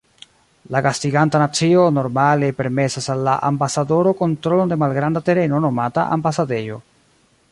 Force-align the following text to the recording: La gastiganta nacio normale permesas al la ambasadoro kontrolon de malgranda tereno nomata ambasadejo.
La 0.75 0.79
gastiganta 0.85 1.41
nacio 1.43 1.83
normale 1.97 2.49
permesas 2.61 3.09
al 3.15 3.21
la 3.27 3.35
ambasadoro 3.51 4.15
kontrolon 4.23 4.73
de 4.75 4.81
malgranda 4.85 5.25
tereno 5.31 5.63
nomata 5.67 6.09
ambasadejo. 6.19 6.83